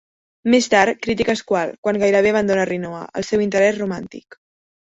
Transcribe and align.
Més 0.53 0.67
tard, 0.73 0.97
critica 1.07 1.35
Squall 1.41 1.75
quan 1.85 2.01
gairebé 2.05 2.33
abandona 2.33 2.65
Rinoa, 2.73 3.05
el 3.23 3.29
seu 3.31 3.47
interès 3.49 3.81
romàntic. 3.85 4.43